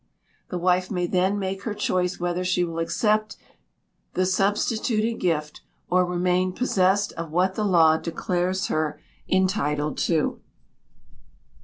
[0.49, 3.37] The wife may then make her choice whether she will accept
[4.15, 10.41] the substituted gift, or remain possessed of what the law declares her entitled to.